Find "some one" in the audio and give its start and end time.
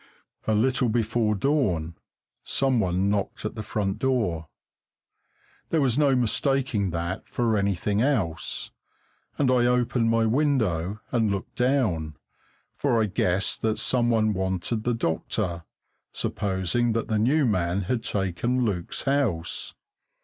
2.41-3.07, 13.77-14.33